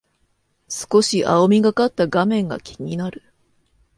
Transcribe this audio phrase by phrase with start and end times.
[0.67, 3.21] 少し青みがかった画面が気になる